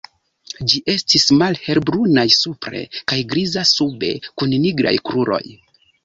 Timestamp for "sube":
3.73-4.09